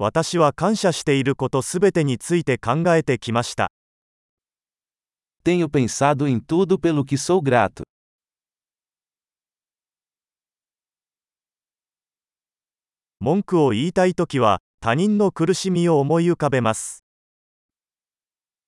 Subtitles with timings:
[0.00, 3.72] 私は感謝していることすべてについて考えてきました。
[5.44, 7.82] Tenho pensado em tudo pelo que sou grato.
[13.18, 17.02] 文句を言いたいときは、他人の苦しみを思い浮かべます。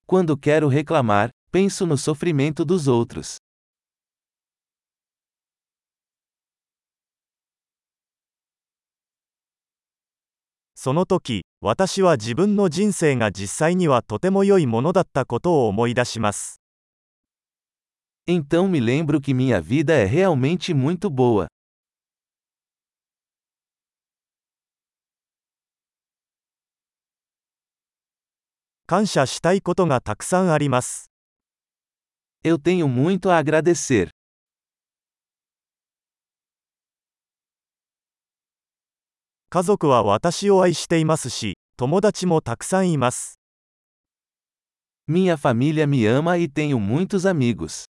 [0.09, 3.39] Quando quero reclamar, penso no sofrimento dos outros.
[10.83, 16.62] その時、私は自分の人生が実際にはとても良いものだったことを思い出します。
[18.27, 21.48] Então me lembro que minha vida é realmente muito boa.
[28.87, 31.11] 感謝したいことがたくさんあります。
[32.42, 34.09] Eu tenho muito a agradecer.
[39.53, 43.41] 家族は私を愛していますし、友達もたくさんいます。
[45.09, 47.87] Minha família me ama e tenho muitos amigos.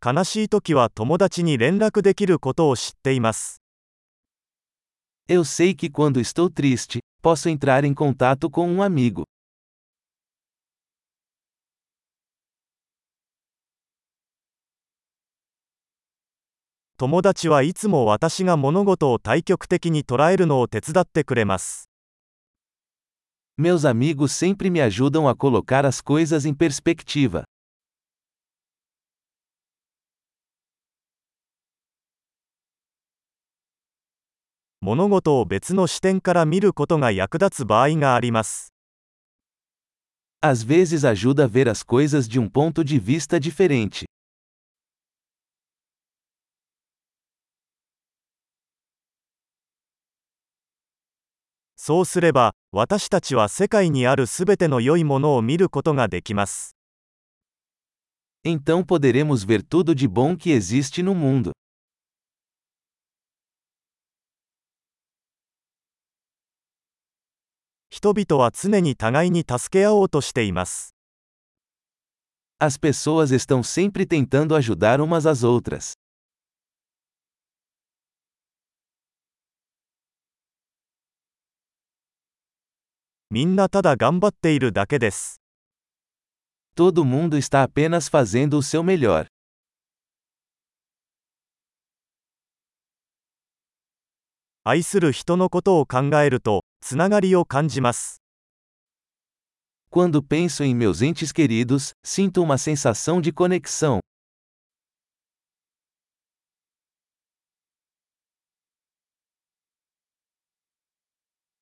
[0.00, 3.60] 悲しい時は友達に連絡できることを知っています。
[5.28, 9.24] Eu sei que quando estou triste, posso entrar em contato com um amigo.
[16.98, 21.90] 友達はいつも私が物事を対極的に捉えるのを手伝ってくれます。
[23.58, 27.44] Meus amigos sempre me ajudam a colocar as coisas em perspectiva.
[34.80, 38.72] 物事を別の視点から見ることが役立つ場合があります。
[40.42, 44.06] Às vezes ajuda a ver as coisas de um ponto de vista diferente.
[51.88, 56.74] そうすれば、私たちは世界にあるすべての良いものを見ることができます。
[58.44, 61.52] Então poderemos ver tudo de bom que existe no mundo.
[67.88, 70.96] 人々は常に互いに助け合おうとしています。
[72.58, 75.92] As pessoas estão sempre tentando ajudar umas às outras.
[86.75, 89.25] Todo mundo está apenas fazendo o seu melhor.
[94.63, 98.21] 愛する人のことを考えると、つながりを感じます。
[99.89, 104.01] Quando penso em meus entes queridos, sinto uma sensação de conexão.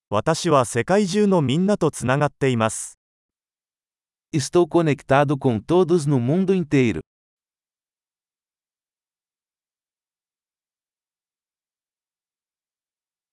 [0.09, 2.99] 私は世界中のみんなとつながっています。
[4.31, 7.01] Estou conectado com todos no mundo inteiro.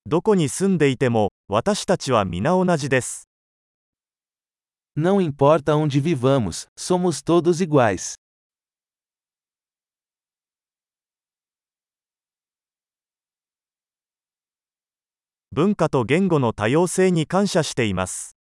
[0.06, 3.28] どこに住んでいても、私たちは皆同じです。
[4.96, 8.14] Não importa onde vivamos, somos todos iguais.
[15.54, 18.38] 文化と言語の多様性に感謝しています。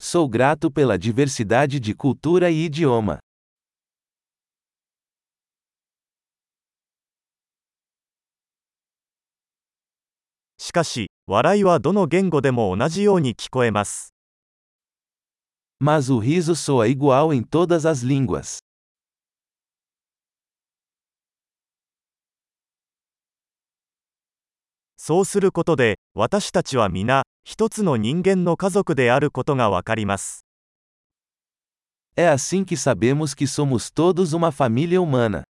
[0.00, 3.18] Sou grato pela diversidade de cultura e idioma.
[10.56, 14.14] しかし、笑いはどの言語でも同じように聞こえます。
[15.82, 18.60] Mas o riso soa igual em todas as línguas.
[25.02, 30.44] そうすることで、私たちは皆、一つの人間の家族であることがわかります。
[32.16, 35.44] É assim que sabemos que somos todos uma família humana.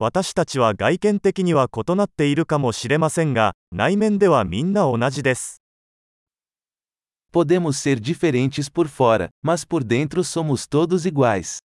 [0.00, 5.62] 私たちは外見的には異なっているかもしれませんが、内面ではみんな同じです。
[7.32, 11.60] Podemos ser diferentes por fora, mas por dentro somos todos iguais.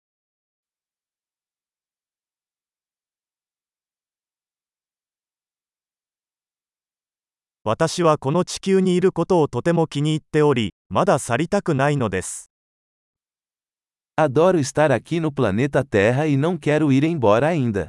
[7.64, 12.50] 私はこの地球にいることをとても気に入っており、まだ去りたくないのです。
[14.16, 17.86] Adoro estar aqui no planeta Terra e não quero ir embora ainda.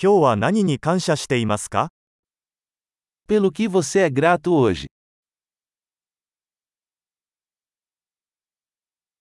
[0.00, 1.88] 今日は何に感謝していますか
[3.26, 4.86] Pelo que você é grato hoje?